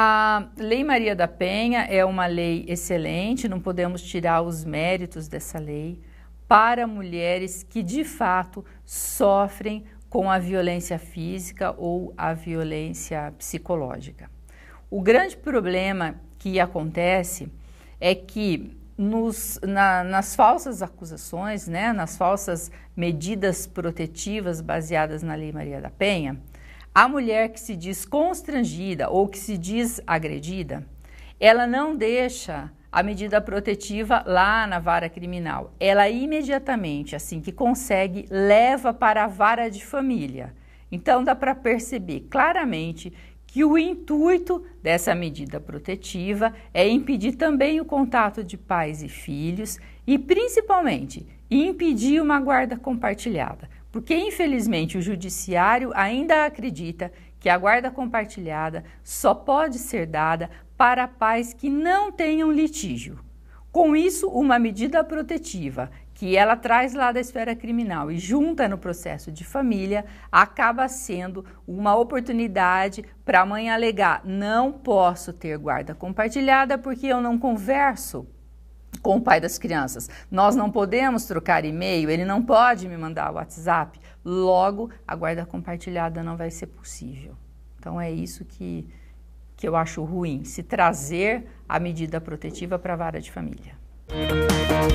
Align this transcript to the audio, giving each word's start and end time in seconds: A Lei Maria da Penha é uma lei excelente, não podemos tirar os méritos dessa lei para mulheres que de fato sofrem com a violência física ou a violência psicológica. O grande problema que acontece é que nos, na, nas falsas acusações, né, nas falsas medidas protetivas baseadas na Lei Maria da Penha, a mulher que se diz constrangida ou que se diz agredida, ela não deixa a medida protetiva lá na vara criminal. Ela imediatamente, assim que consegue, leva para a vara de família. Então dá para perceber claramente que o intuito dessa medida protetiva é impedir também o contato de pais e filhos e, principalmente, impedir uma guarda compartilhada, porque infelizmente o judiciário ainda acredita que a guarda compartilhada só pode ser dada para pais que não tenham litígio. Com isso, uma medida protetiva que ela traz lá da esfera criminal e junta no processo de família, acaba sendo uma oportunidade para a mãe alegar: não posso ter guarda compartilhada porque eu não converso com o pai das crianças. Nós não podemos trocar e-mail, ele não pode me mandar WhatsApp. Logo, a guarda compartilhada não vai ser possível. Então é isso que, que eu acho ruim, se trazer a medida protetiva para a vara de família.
A 0.00 0.50
Lei 0.56 0.84
Maria 0.84 1.16
da 1.16 1.26
Penha 1.26 1.80
é 1.80 2.04
uma 2.04 2.26
lei 2.26 2.64
excelente, 2.68 3.48
não 3.48 3.58
podemos 3.58 4.00
tirar 4.00 4.42
os 4.42 4.64
méritos 4.64 5.26
dessa 5.26 5.58
lei 5.58 6.00
para 6.46 6.86
mulheres 6.86 7.64
que 7.64 7.82
de 7.82 8.04
fato 8.04 8.64
sofrem 8.84 9.84
com 10.08 10.30
a 10.30 10.38
violência 10.38 11.00
física 11.00 11.74
ou 11.76 12.14
a 12.16 12.32
violência 12.32 13.34
psicológica. 13.36 14.30
O 14.88 15.02
grande 15.02 15.36
problema 15.36 16.14
que 16.38 16.60
acontece 16.60 17.50
é 18.00 18.14
que 18.14 18.78
nos, 18.96 19.58
na, 19.64 20.04
nas 20.04 20.36
falsas 20.36 20.80
acusações, 20.80 21.66
né, 21.66 21.92
nas 21.92 22.16
falsas 22.16 22.70
medidas 22.96 23.66
protetivas 23.66 24.60
baseadas 24.60 25.24
na 25.24 25.34
Lei 25.34 25.50
Maria 25.50 25.80
da 25.80 25.90
Penha, 25.90 26.40
a 26.98 27.06
mulher 27.06 27.50
que 27.50 27.60
se 27.60 27.76
diz 27.76 28.04
constrangida 28.04 29.08
ou 29.08 29.28
que 29.28 29.38
se 29.38 29.56
diz 29.56 30.00
agredida, 30.04 30.84
ela 31.38 31.64
não 31.64 31.94
deixa 31.94 32.72
a 32.90 33.04
medida 33.04 33.40
protetiva 33.40 34.24
lá 34.26 34.66
na 34.66 34.80
vara 34.80 35.08
criminal. 35.08 35.72
Ela 35.78 36.08
imediatamente, 36.08 37.14
assim 37.14 37.40
que 37.40 37.52
consegue, 37.52 38.26
leva 38.28 38.92
para 38.92 39.22
a 39.22 39.28
vara 39.28 39.68
de 39.68 39.86
família. 39.86 40.52
Então 40.90 41.22
dá 41.22 41.36
para 41.36 41.54
perceber 41.54 42.26
claramente 42.28 43.12
que 43.46 43.64
o 43.64 43.78
intuito 43.78 44.66
dessa 44.82 45.14
medida 45.14 45.60
protetiva 45.60 46.52
é 46.74 46.88
impedir 46.88 47.36
também 47.36 47.80
o 47.80 47.84
contato 47.84 48.42
de 48.42 48.58
pais 48.58 49.04
e 49.04 49.08
filhos 49.08 49.78
e, 50.04 50.18
principalmente, 50.18 51.24
impedir 51.48 52.20
uma 52.20 52.40
guarda 52.40 52.76
compartilhada, 52.76 53.70
porque 53.98 54.14
infelizmente 54.14 54.96
o 54.96 55.02
judiciário 55.02 55.90
ainda 55.92 56.46
acredita 56.46 57.10
que 57.40 57.48
a 57.48 57.58
guarda 57.58 57.90
compartilhada 57.90 58.84
só 59.02 59.34
pode 59.34 59.76
ser 59.76 60.06
dada 60.06 60.48
para 60.76 61.08
pais 61.08 61.52
que 61.52 61.68
não 61.68 62.12
tenham 62.12 62.52
litígio. 62.52 63.18
Com 63.72 63.96
isso, 63.96 64.28
uma 64.28 64.56
medida 64.56 65.02
protetiva 65.02 65.90
que 66.14 66.36
ela 66.36 66.54
traz 66.54 66.94
lá 66.94 67.10
da 67.10 67.18
esfera 67.18 67.56
criminal 67.56 68.08
e 68.08 68.18
junta 68.20 68.68
no 68.68 68.78
processo 68.78 69.32
de 69.32 69.42
família, 69.44 70.04
acaba 70.30 70.86
sendo 70.86 71.44
uma 71.66 71.96
oportunidade 71.96 73.04
para 73.24 73.40
a 73.40 73.46
mãe 73.46 73.68
alegar: 73.68 74.22
não 74.24 74.70
posso 74.70 75.32
ter 75.32 75.58
guarda 75.58 75.92
compartilhada 75.92 76.78
porque 76.78 77.08
eu 77.08 77.20
não 77.20 77.36
converso 77.36 78.28
com 79.00 79.16
o 79.16 79.20
pai 79.20 79.40
das 79.40 79.58
crianças. 79.58 80.08
Nós 80.30 80.54
não 80.56 80.70
podemos 80.70 81.24
trocar 81.24 81.64
e-mail, 81.64 82.10
ele 82.10 82.24
não 82.24 82.42
pode 82.42 82.88
me 82.88 82.96
mandar 82.96 83.32
WhatsApp. 83.32 84.00
Logo, 84.24 84.90
a 85.06 85.14
guarda 85.14 85.46
compartilhada 85.46 86.22
não 86.22 86.36
vai 86.36 86.50
ser 86.50 86.66
possível. 86.66 87.34
Então 87.78 88.00
é 88.00 88.10
isso 88.10 88.44
que, 88.44 88.86
que 89.56 89.66
eu 89.66 89.76
acho 89.76 90.02
ruim, 90.04 90.44
se 90.44 90.62
trazer 90.62 91.46
a 91.68 91.78
medida 91.78 92.20
protetiva 92.20 92.78
para 92.78 92.94
a 92.94 92.96
vara 92.96 93.20
de 93.20 93.30
família. 93.30 93.78